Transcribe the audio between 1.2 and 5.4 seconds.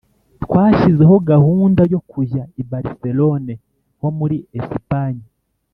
gahunda yo kujya i Barcelone ho muri Esipanye